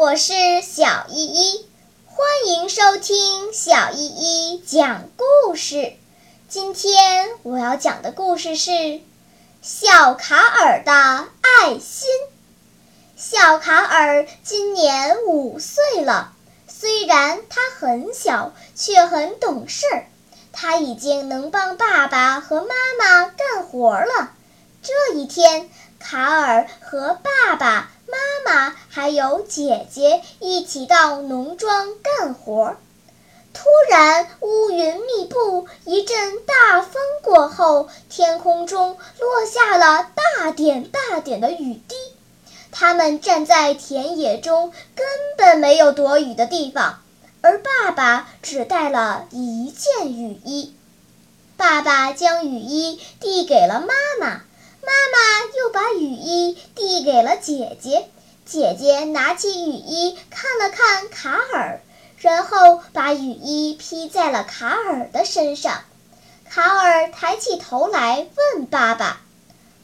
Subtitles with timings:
[0.00, 0.32] 我是
[0.62, 1.66] 小依依，
[2.06, 5.92] 欢迎收听小依依讲故事。
[6.48, 9.02] 今天我要讲的故事是
[9.60, 10.92] 小卡尔的
[11.42, 12.08] 爱心。
[13.14, 16.32] 小卡尔今年五岁了，
[16.66, 20.06] 虽然他很小，却很懂事儿。
[20.50, 24.32] 他已经能帮爸爸和妈妈干活了。
[24.82, 25.68] 这一天，
[26.00, 27.92] 卡尔和爸爸。
[28.10, 32.76] 妈妈还有姐姐一起到农庄干活。
[33.52, 41.94] 突然，乌云密布，一阵大风过后，天空中落下了大点大点的雨滴。
[42.72, 45.06] 他们站在田野中，根
[45.36, 47.00] 本没有躲雨的地方。
[47.42, 50.74] 而爸爸只带了一件雨衣。
[51.56, 54.42] 爸爸将雨衣递给了妈妈。
[54.82, 58.08] 妈妈又把雨衣递给了姐姐，
[58.46, 61.80] 姐姐拿起雨衣看了看卡尔，
[62.18, 65.82] 然后把雨衣披在了卡尔的身上。
[66.48, 69.20] 卡尔抬起头来问爸爸：“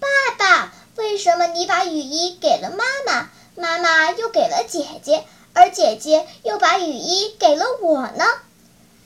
[0.00, 8.24] 爸爸，为什么你把雨衣给了妈妈，妈妈又给了姐姐，而姐姐又把雨衣给了我呢？”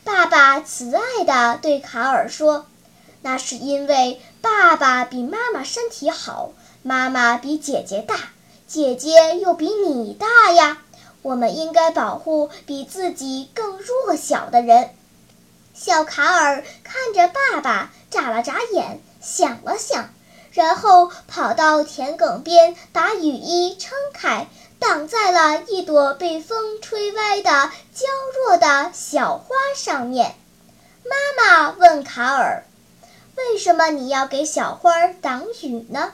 [0.04, 2.66] 爸爸慈爱地对卡尔说。
[3.22, 8.16] 那是因为爸爸比妈妈身体好，妈妈比姐姐大，
[8.66, 10.82] 姐姐又比你大呀。
[11.22, 14.90] 我们应该保护比自己更弱小的人。
[15.72, 20.12] 小卡尔看着爸爸，眨了眨眼，想了想，
[20.50, 24.48] 然后跑到田埂边，把雨衣撑开，
[24.80, 28.06] 挡在了一朵被风吹歪的娇
[28.44, 30.34] 弱的小花上面。
[31.04, 32.64] 妈妈问卡尔。
[33.36, 36.12] 为什么你要给小花挡雨呢？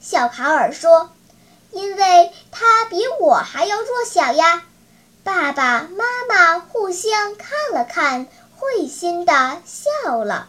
[0.00, 1.10] 小卡尔说
[1.72, 4.64] ：“因为它比我还要弱小呀。”
[5.24, 8.26] 爸爸妈妈互相看了看，
[8.56, 10.48] 会心的笑了。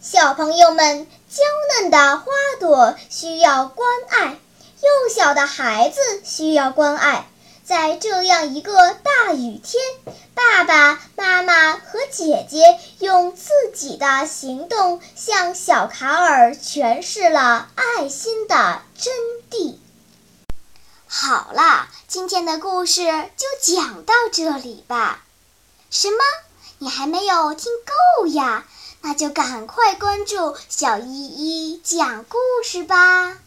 [0.00, 1.42] 小朋友们，娇
[1.80, 2.26] 嫩的花
[2.60, 4.38] 朵需要关爱，
[4.80, 7.26] 幼小的孩子需要关爱。
[7.64, 9.82] 在这样一个大雨天，
[10.34, 12.58] 爸爸妈妈和姐姐
[12.98, 19.14] 用自己的行动向小卡尔诠释了爱心的真
[19.50, 19.76] 谛。
[21.06, 25.24] 好啦，今天的故事就讲到这里吧。
[25.90, 26.18] 什么？
[26.76, 27.72] 你还没有听
[28.18, 28.66] 够呀？
[29.00, 33.38] 那就赶快关注小依依讲故事吧。